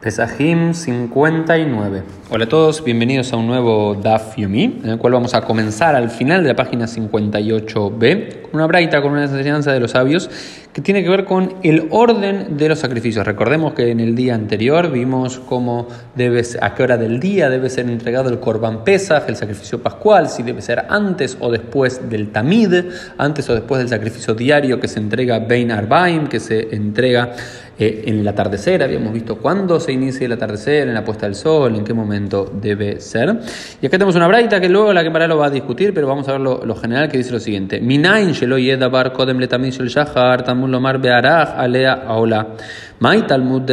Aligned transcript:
Pesajim 0.00 0.74
59. 0.74 2.02
Hola 2.30 2.44
a 2.44 2.48
todos, 2.48 2.84
bienvenidos 2.84 3.32
a 3.32 3.38
un 3.38 3.46
nuevo 3.46 3.94
Daf 3.94 4.36
Yomi, 4.36 4.80
en 4.84 4.90
el 4.90 4.98
cual 4.98 5.14
vamos 5.14 5.32
a 5.32 5.40
comenzar 5.40 5.96
al 5.96 6.10
final 6.10 6.42
de 6.42 6.50
la 6.50 6.54
página 6.54 6.84
58b 6.84 8.42
con 8.42 8.50
una 8.52 8.66
braita, 8.66 9.00
con 9.00 9.12
una 9.12 9.24
enseñanza 9.24 9.72
de 9.72 9.80
los 9.80 9.92
sabios 9.92 10.28
que 10.76 10.82
tiene 10.82 11.02
que 11.02 11.08
ver 11.08 11.24
con 11.24 11.54
el 11.62 11.88
orden 11.88 12.58
de 12.58 12.68
los 12.68 12.80
sacrificios. 12.80 13.26
Recordemos 13.26 13.72
que 13.72 13.90
en 13.90 13.98
el 13.98 14.14
día 14.14 14.34
anterior 14.34 14.92
vimos 14.92 15.38
cómo 15.38 15.88
debe, 16.14 16.42
a 16.60 16.74
qué 16.74 16.82
hora 16.82 16.98
del 16.98 17.18
día 17.18 17.48
debe 17.48 17.70
ser 17.70 17.88
entregado 17.88 18.28
el 18.28 18.40
Korban 18.40 18.84
Pesach, 18.84 19.22
el 19.26 19.36
sacrificio 19.36 19.82
pascual, 19.82 20.28
si 20.28 20.42
debe 20.42 20.60
ser 20.60 20.84
antes 20.90 21.38
o 21.40 21.50
después 21.50 22.10
del 22.10 22.28
Tamid, 22.28 22.74
antes 23.16 23.48
o 23.48 23.54
después 23.54 23.78
del 23.78 23.88
sacrificio 23.88 24.34
diario 24.34 24.78
que 24.78 24.86
se 24.86 24.98
entrega 24.98 25.38
Bein 25.38 25.72
Arbaim, 25.72 26.26
que 26.26 26.40
se 26.40 26.74
entrega 26.76 27.32
eh, 27.78 28.04
en 28.06 28.20
el 28.20 28.28
atardecer. 28.28 28.82
Habíamos 28.82 29.12
visto 29.12 29.36
cuándo 29.36 29.78
se 29.80 29.92
inicia 29.92 30.24
el 30.24 30.32
atardecer, 30.32 30.88
en 30.88 30.94
la 30.94 31.04
puesta 31.04 31.26
del 31.26 31.34
sol, 31.34 31.76
en 31.76 31.84
qué 31.84 31.92
momento 31.92 32.50
debe 32.58 33.00
ser. 33.00 33.38
Y 33.82 33.86
acá 33.86 33.98
tenemos 33.98 34.14
una 34.14 34.26
braita 34.26 34.58
que 34.62 34.70
luego 34.70 34.94
la 34.94 35.02
que 35.02 35.10
lo 35.10 35.36
va 35.36 35.46
a 35.46 35.50
discutir, 35.50 35.92
pero 35.92 36.06
vamos 36.06 36.26
a 36.28 36.32
ver 36.32 36.40
lo, 36.40 36.74
general 36.76 37.10
que 37.10 37.18
dice 37.18 37.32
lo 37.32 37.40
siguiente. 37.40 37.78
Minain 37.80 38.32
shelo 38.32 38.56
yedabar 38.56 39.12
kodem 39.12 39.38
letamid 39.38 39.72
shel 39.72 39.88
shahar 39.88 40.42
lomar 40.70 40.98
be'arach 40.98 41.54
alea 41.58 42.04
aola. 42.06 42.46
Mai 43.00 43.26
talmud, 43.26 43.66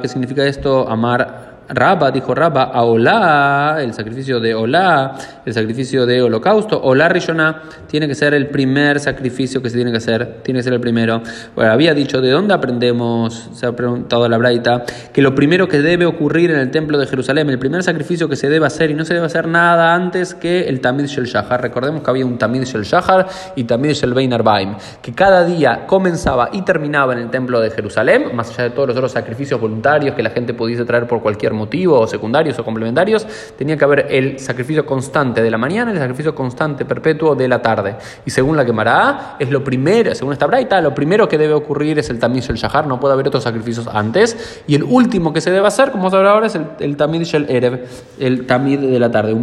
¿qué 0.00 0.08
significa 0.08 0.44
esto? 0.44 0.88
Amar 0.88 1.49
Raba, 1.72 2.10
dijo 2.10 2.34
Raba, 2.34 2.72
a 2.74 3.80
el 3.80 3.94
sacrificio 3.94 4.40
de 4.40 4.54
Olá, 4.54 5.14
el 5.46 5.54
sacrificio 5.54 6.04
de 6.04 6.20
holocausto, 6.20 6.80
Olá 6.82 7.08
Rishona, 7.08 7.62
tiene 7.86 8.08
que 8.08 8.16
ser 8.16 8.34
el 8.34 8.48
primer 8.48 8.98
sacrificio 8.98 9.62
que 9.62 9.70
se 9.70 9.76
tiene 9.76 9.92
que 9.92 9.98
hacer, 9.98 10.40
tiene 10.42 10.58
que 10.58 10.64
ser 10.64 10.72
el 10.72 10.80
primero. 10.80 11.22
Había 11.56 11.94
dicho, 11.94 12.20
¿de 12.20 12.30
dónde 12.30 12.54
aprendemos? 12.54 13.50
Se 13.52 13.66
ha 13.66 13.72
preguntado 13.72 14.28
la 14.28 14.36
Braita, 14.36 14.84
que 15.12 15.22
lo 15.22 15.34
primero 15.34 15.68
que 15.68 15.80
debe 15.80 16.06
ocurrir 16.06 16.50
en 16.50 16.58
el 16.58 16.70
templo 16.72 16.98
de 16.98 17.06
Jerusalén, 17.06 17.48
el 17.48 17.58
primer 17.58 17.84
sacrificio 17.84 18.28
que 18.28 18.36
se 18.36 18.48
debe 18.48 18.66
hacer, 18.66 18.90
y 18.90 18.94
no 18.94 19.04
se 19.04 19.14
debe 19.14 19.26
hacer 19.26 19.46
nada 19.46 19.94
antes 19.94 20.34
que 20.34 20.68
el 20.68 20.80
Tamid 20.80 21.06
Shel 21.06 21.26
Shahar. 21.26 21.62
Recordemos 21.62 22.02
que 22.02 22.10
había 22.10 22.26
un 22.26 22.36
Tamid 22.36 22.64
Shel 22.64 22.82
Shahar 22.82 23.28
y 23.54 23.64
Tamid 23.64 23.92
Shel 23.92 24.12
Bein 24.12 24.32
Arbaim, 24.32 24.74
que 25.00 25.12
cada 25.12 25.44
día 25.44 25.86
comenzaba 25.86 26.48
y 26.52 26.62
terminaba 26.62 27.12
en 27.12 27.20
el 27.20 27.30
templo 27.30 27.60
de 27.60 27.70
Jerusalén, 27.70 28.34
más 28.34 28.50
allá 28.50 28.64
de 28.64 28.70
todos 28.70 28.88
los 28.88 28.96
otros 28.96 29.12
sacrificios 29.12 29.60
voluntarios 29.60 30.16
que 30.16 30.22
la 30.22 30.30
gente 30.30 30.52
pudiese 30.52 30.84
traer 30.84 31.06
por 31.06 31.22
cualquier 31.22 31.59
motivos 31.60 32.10
secundarios 32.10 32.58
o 32.58 32.64
complementarios, 32.64 33.26
tenía 33.56 33.76
que 33.76 33.84
haber 33.84 34.06
el 34.10 34.38
sacrificio 34.38 34.84
constante 34.86 35.42
de 35.42 35.50
la 35.50 35.58
mañana 35.58 35.90
y 35.90 35.94
el 35.94 36.00
sacrificio 36.00 36.34
constante 36.34 36.84
perpetuo 36.84 37.34
de 37.34 37.46
la 37.48 37.60
tarde. 37.60 37.96
Y 38.24 38.30
según 38.30 38.56
la 38.56 38.64
quemará, 38.64 39.36
es 39.38 39.50
lo 39.50 39.62
primero, 39.62 40.14
según 40.14 40.32
esta 40.32 40.46
braita, 40.46 40.80
lo 40.80 40.94
primero 40.94 41.28
que 41.28 41.38
debe 41.38 41.54
ocurrir 41.54 41.98
es 41.98 42.10
el 42.10 42.18
tamiz 42.18 42.48
el 42.48 42.56
shahar, 42.56 42.86
no 42.86 42.98
puede 42.98 43.14
haber 43.14 43.28
otros 43.28 43.44
sacrificios 43.44 43.86
antes. 43.86 44.62
Y 44.66 44.74
el 44.74 44.82
último 44.82 45.32
que 45.32 45.40
se 45.40 45.50
debe 45.50 45.66
hacer, 45.66 45.90
como 45.90 46.10
ver 46.10 46.26
ahora, 46.26 46.46
es 46.46 46.54
el, 46.54 46.66
el 46.80 46.96
tamid 46.96 47.22
shel 47.22 47.46
erev, 47.48 47.86
el 48.18 48.46
tamid 48.46 48.80
de 48.80 48.98
la 48.98 49.10
tarde. 49.10 49.34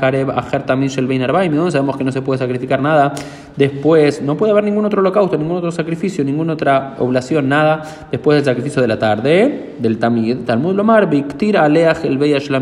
karev 0.00 0.30
aher 0.30 0.64
sabemos 1.70 1.96
que 1.96 2.04
no 2.04 2.12
se 2.12 2.22
puede 2.22 2.38
sacrificar 2.38 2.80
nada. 2.80 3.14
Después, 3.56 4.20
no 4.20 4.36
puede 4.36 4.52
haber 4.52 4.64
ningún 4.64 4.84
otro 4.84 5.00
holocausto, 5.00 5.36
ningún 5.36 5.58
otro 5.58 5.70
sacrificio, 5.70 6.24
ninguna 6.24 6.54
otra 6.54 6.96
oblación, 6.98 7.48
nada 7.48 7.82
después 8.10 8.36
del 8.36 8.44
sacrificio 8.44 8.82
de 8.82 8.88
la 8.88 8.98
tarde, 8.98 9.74
del 9.78 9.98
tamid, 9.98 10.38
Talmud 10.44 10.74
Lomar, 10.74 11.03
el 11.04 12.56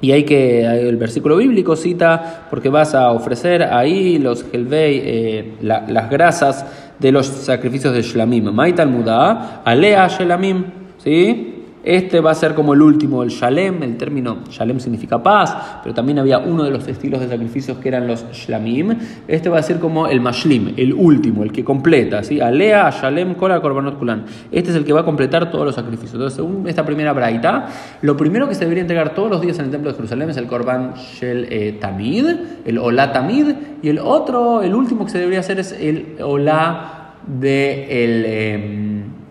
Y 0.00 0.12
hay 0.12 0.24
que, 0.24 0.64
el 0.64 0.96
versículo 0.96 1.36
bíblico 1.36 1.76
cita, 1.76 2.46
porque 2.50 2.68
vas 2.68 2.94
a 2.94 3.12
ofrecer 3.12 3.62
ahí 3.62 4.18
los 4.18 4.44
Helvei, 4.52 5.02
eh, 5.04 5.52
las 5.60 6.10
grasas 6.10 6.64
de 6.98 7.12
los 7.12 7.26
sacrificios 7.26 7.92
de 7.92 8.02
Shlamim. 8.02 8.52
Maital 8.52 8.88
Muda, 8.88 9.62
Alea 9.64 10.08
Shlamim, 10.08 10.64
¿sí? 10.98 11.59
Este 11.82 12.20
va 12.20 12.32
a 12.32 12.34
ser 12.34 12.54
como 12.54 12.74
el 12.74 12.82
último, 12.82 13.22
el 13.22 13.30
Shalem, 13.30 13.82
el 13.82 13.96
término 13.96 14.44
Shalem 14.50 14.80
significa 14.80 15.22
paz, 15.22 15.56
pero 15.82 15.94
también 15.94 16.18
había 16.18 16.38
uno 16.38 16.64
de 16.64 16.70
los 16.70 16.86
estilos 16.86 17.20
de 17.20 17.28
sacrificios 17.28 17.78
que 17.78 17.88
eran 17.88 18.06
los 18.06 18.24
Shlamim. 18.32 18.94
Este 19.26 19.48
va 19.48 19.58
a 19.58 19.62
ser 19.62 19.78
como 19.78 20.06
el 20.06 20.20
Mashlim, 20.20 20.74
el 20.76 20.92
último, 20.92 21.42
el 21.42 21.52
que 21.52 21.64
completa, 21.64 22.22
¿sí? 22.22 22.40
Alea, 22.40 22.90
Shalem, 22.90 23.34
Kora, 23.34 23.60
Korbanot 23.60 23.98
Kulan. 23.98 24.24
Este 24.52 24.70
es 24.70 24.76
el 24.76 24.84
que 24.84 24.92
va 24.92 25.00
a 25.00 25.04
completar 25.04 25.50
todos 25.50 25.64
los 25.64 25.74
sacrificios. 25.74 26.14
Entonces, 26.14 26.36
según 26.36 26.68
esta 26.68 26.84
primera 26.84 27.14
braita, 27.14 27.66
lo 28.02 28.16
primero 28.16 28.46
que 28.46 28.54
se 28.54 28.60
debería 28.64 28.82
entregar 28.82 29.14
todos 29.14 29.30
los 29.30 29.40
días 29.40 29.58
en 29.58 29.66
el 29.66 29.70
templo 29.70 29.90
de 29.90 29.96
Jerusalén 29.96 30.30
es 30.30 30.36
el 30.36 30.46
Korban 30.46 30.94
Shel 30.94 31.46
eh, 31.50 31.78
Tamid, 31.80 32.26
el 32.66 32.78
Olá 32.78 33.12
Tamid, 33.12 33.54
y 33.82 33.88
el 33.88 33.98
otro, 33.98 34.62
el 34.62 34.74
último 34.74 35.06
que 35.06 35.12
se 35.12 35.18
debería 35.18 35.40
hacer 35.40 35.58
es 35.58 35.72
el 35.72 36.16
Olá 36.22 37.14
de 37.26 38.04
el... 38.04 38.24
Em, 38.26 38.89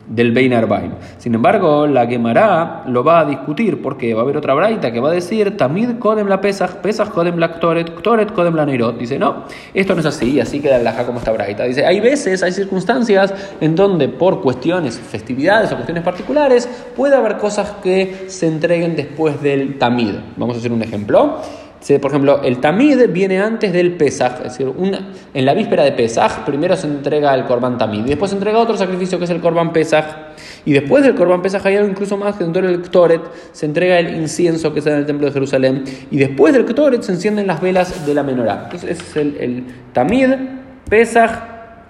del 0.09 0.31
Bein 0.31 0.53
Arbaim. 0.53 0.91
Sin 1.17 1.35
embargo, 1.35 1.87
la 1.87 2.07
Gemara 2.07 2.83
lo 2.87 3.03
va 3.03 3.19
a 3.19 3.25
discutir 3.25 3.81
porque 3.81 4.13
va 4.13 4.21
a 4.21 4.23
haber 4.23 4.37
otra 4.37 4.53
braita 4.55 4.91
que 4.91 4.99
va 4.99 5.09
a 5.09 5.13
decir 5.13 5.55
Tamid 5.55 5.99
Kodem 5.99 6.27
la 6.27 6.41
Pesach, 6.41 6.77
Pesach 6.77 7.09
Kodem 7.09 7.37
la 7.37 7.53
Ktoret, 7.53 7.95
Ktoret 7.95 8.33
Kodem 8.33 8.55
la 8.55 8.65
Neirot. 8.65 8.97
Dice, 8.97 9.17
no, 9.19 9.45
esto 9.73 9.93
no 9.93 10.01
es 10.01 10.07
así, 10.07 10.39
así 10.39 10.59
queda 10.59 10.79
la 10.79 11.05
como 11.05 11.19
esta 11.19 11.31
braita. 11.31 11.63
Dice, 11.63 11.85
hay 11.85 11.99
veces, 11.99 12.43
hay 12.43 12.51
circunstancias 12.51 13.33
en 13.61 13.75
donde 13.75 14.09
por 14.09 14.41
cuestiones, 14.41 14.99
festividades 14.99 15.71
o 15.71 15.75
cuestiones 15.75 16.03
particulares, 16.03 16.67
puede 16.95 17.15
haber 17.15 17.37
cosas 17.37 17.71
que 17.83 18.25
se 18.27 18.47
entreguen 18.47 18.95
después 18.95 19.41
del 19.41 19.77
Tamid. 19.77 20.15
Vamos 20.35 20.55
a 20.55 20.59
hacer 20.59 20.71
un 20.71 20.81
ejemplo 20.81 21.37
por 21.99 22.11
ejemplo, 22.11 22.41
el 22.43 22.59
tamid 22.59 23.09
viene 23.09 23.39
antes 23.39 23.73
del 23.73 23.93
pesaj, 23.93 24.45
es 24.45 24.57
decir, 24.57 24.71
en 25.33 25.45
la 25.45 25.53
víspera 25.53 25.83
de 25.83 25.93
pesaj 25.93 26.45
primero 26.45 26.75
se 26.75 26.87
entrega 26.87 27.33
el 27.33 27.45
korban 27.45 27.77
tamid, 27.77 28.05
y 28.05 28.09
después 28.09 28.31
se 28.31 28.37
entrega 28.37 28.59
otro 28.59 28.77
sacrificio 28.77 29.17
que 29.17 29.23
es 29.23 29.29
el 29.31 29.39
korban 29.39 29.73
pesaj, 29.73 30.05
y 30.65 30.73
después 30.73 31.03
del 31.03 31.15
korban 31.15 31.41
pesaj 31.41 31.65
hay 31.65 31.77
algo 31.77 31.89
incluso 31.89 32.17
más 32.17 32.35
que 32.35 32.43
dentro 32.43 32.61
del 32.61 32.81
ktoret 32.81 33.21
se 33.53 33.65
entrega 33.65 33.97
el 33.97 34.15
incienso 34.15 34.73
que 34.73 34.79
está 34.79 34.91
en 34.91 34.97
el 34.97 35.05
templo 35.05 35.27
de 35.27 35.33
Jerusalén, 35.33 35.83
y 36.11 36.17
después 36.17 36.53
del 36.53 36.65
ktoret 36.65 37.01
se 37.01 37.13
encienden 37.13 37.47
las 37.47 37.61
velas 37.61 38.05
de 38.05 38.13
la 38.13 38.23
menorá. 38.23 38.63
Entonces 38.65 38.91
ese 38.91 39.03
es 39.03 39.15
el, 39.15 39.37
el 39.39 39.63
tamid, 39.93 40.29
pesaj, 40.89 41.48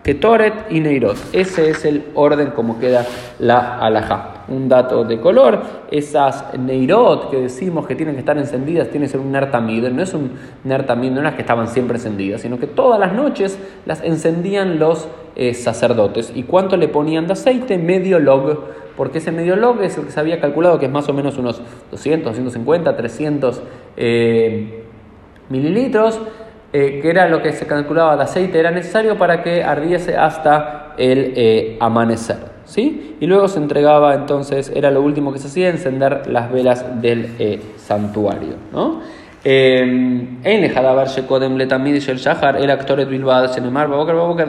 Ketoret 0.09 0.71
y 0.71 0.79
Neirot. 0.79 1.17
Ese 1.33 1.69
es 1.69 1.85
el 1.85 2.05
orden 2.15 2.49
como 2.55 2.79
queda 2.79 3.05
la 3.37 3.77
alajá. 3.77 4.45
Un 4.47 4.67
dato 4.67 5.03
de 5.03 5.19
color, 5.19 5.61
esas 5.91 6.57
Neirot 6.57 7.29
que 7.29 7.37
decimos 7.37 7.85
que 7.85 7.93
tienen 7.93 8.15
que 8.15 8.21
estar 8.21 8.35
encendidas, 8.35 8.89
tienen 8.89 9.07
que 9.07 9.11
ser 9.11 9.21
un 9.21 9.31
Nertamid. 9.31 9.87
No 9.89 10.01
es 10.01 10.11
un 10.15 10.31
Nertamid, 10.63 11.11
no 11.11 11.27
es 11.27 11.35
que 11.35 11.41
estaban 11.41 11.67
siempre 11.67 11.97
encendidas, 11.97 12.41
sino 12.41 12.57
que 12.57 12.65
todas 12.65 12.99
las 12.99 13.13
noches 13.13 13.59
las 13.85 14.03
encendían 14.03 14.79
los 14.79 15.07
eh, 15.35 15.53
sacerdotes. 15.53 16.31
¿Y 16.33 16.41
cuánto 16.41 16.75
le 16.75 16.87
ponían 16.87 17.27
de 17.27 17.33
aceite? 17.33 17.77
Medio 17.77 18.17
log. 18.17 18.63
Porque 18.97 19.19
ese 19.19 19.31
medio 19.31 19.57
log 19.57 19.79
es 19.83 19.95
el 19.95 20.05
que 20.05 20.11
se 20.11 20.19
había 20.19 20.41
calculado 20.41 20.79
que 20.79 20.87
es 20.87 20.91
más 20.91 21.07
o 21.07 21.13
menos 21.13 21.37
unos 21.37 21.61
200, 21.91 22.25
250, 22.25 22.97
300 22.97 23.61
mililitros. 25.49 26.19
Eh, 26.71 26.99
que 27.01 27.09
era 27.09 27.27
lo 27.27 27.41
que 27.41 27.51
se 27.51 27.65
calculaba 27.65 28.15
de 28.15 28.21
aceite, 28.21 28.59
era 28.59 28.69
necesario 28.69 29.17
para 29.17 29.41
que 29.41 29.63
ardiese 29.63 30.15
hasta 30.15 30.93
el 30.99 31.33
eh, 31.35 31.77
amanecer. 31.79 32.37
¿sí? 32.65 33.15
Y 33.19 33.25
luego 33.25 33.47
se 33.47 33.57
entregaba 33.57 34.13
entonces, 34.13 34.71
era 34.75 34.91
lo 34.91 35.01
último 35.01 35.33
que 35.33 35.39
se 35.39 35.47
hacía, 35.47 35.69
encender 35.69 36.27
las 36.27 36.51
velas 36.51 37.01
del 37.01 37.35
eh, 37.39 37.59
santuario. 37.77 38.53
¿no? 38.71 39.01
Shahar, 42.17 42.57
el 42.57 42.69
actor 42.69 43.03
Bilbao, 43.07 43.47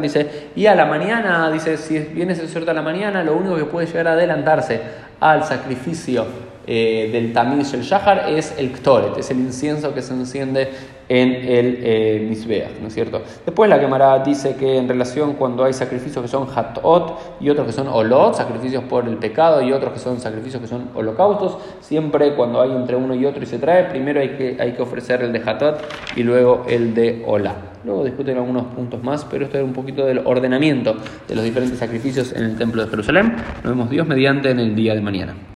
dice, 0.02 0.50
y 0.54 0.66
a 0.66 0.74
la 0.74 0.84
mañana, 0.84 1.50
dice, 1.50 1.78
si 1.78 2.00
viene 2.00 2.34
el 2.34 2.48
cierto 2.48 2.70
a 2.70 2.74
la 2.74 2.82
mañana, 2.82 3.24
lo 3.24 3.34
único 3.34 3.56
que 3.56 3.64
puede 3.64 3.86
llegar 3.86 4.08
a 4.08 4.12
adelantarse 4.12 4.82
al 5.20 5.44
sacrificio 5.44 6.26
del 6.66 7.32
Tamiz 7.32 7.72
el 7.74 7.80
Shahar 7.80 8.28
es 8.28 8.54
el 8.56 8.70
Ktoret, 8.70 9.16
es 9.18 9.30
el 9.30 9.38
incienso 9.38 9.92
que 9.92 10.02
se 10.02 10.12
enciende 10.12 10.68
en 11.10 11.34
el 11.34 11.78
eh, 11.82 12.70
¿no 12.80 12.86
es 12.86 12.94
cierto? 12.94 13.20
Después 13.44 13.68
la 13.68 13.80
Gemara 13.80 14.20
dice 14.20 14.54
que 14.54 14.78
en 14.78 14.88
relación 14.88 15.34
cuando 15.34 15.64
hay 15.64 15.72
sacrificios 15.72 16.22
que 16.22 16.28
son 16.28 16.46
Hatot 16.54 17.18
y 17.40 17.50
otros 17.50 17.66
que 17.66 17.72
son 17.72 17.88
Olot, 17.88 18.34
sacrificios 18.34 18.84
por 18.84 19.08
el 19.08 19.16
pecado, 19.16 19.60
y 19.60 19.72
otros 19.72 19.92
que 19.92 19.98
son 19.98 20.20
sacrificios 20.20 20.62
que 20.62 20.68
son 20.68 20.90
holocaustos, 20.94 21.58
siempre 21.80 22.34
cuando 22.34 22.60
hay 22.60 22.70
entre 22.70 22.94
uno 22.94 23.14
y 23.16 23.26
otro 23.26 23.42
y 23.42 23.46
se 23.46 23.58
trae, 23.58 23.84
primero 23.84 24.20
hay 24.20 24.36
que, 24.36 24.56
hay 24.60 24.72
que 24.72 24.82
ofrecer 24.82 25.22
el 25.22 25.32
de 25.32 25.42
Hatot 25.44 25.80
y 26.14 26.22
luego 26.22 26.64
el 26.68 26.94
de 26.94 27.24
Olá. 27.26 27.56
Luego 27.84 28.04
discuten 28.04 28.36
algunos 28.36 28.66
puntos 28.66 29.02
más, 29.02 29.24
pero 29.24 29.46
esto 29.46 29.58
es 29.58 29.64
un 29.64 29.72
poquito 29.72 30.06
del 30.06 30.20
ordenamiento 30.24 30.94
de 31.26 31.34
los 31.34 31.42
diferentes 31.42 31.78
sacrificios 31.78 32.32
en 32.32 32.44
el 32.44 32.56
Templo 32.56 32.84
de 32.84 32.88
Jerusalén. 32.88 33.34
Nos 33.64 33.72
vemos 33.72 33.90
Dios 33.90 34.06
mediante 34.06 34.50
en 34.50 34.60
el 34.60 34.76
día 34.76 34.94
de 34.94 35.00
mañana. 35.00 35.34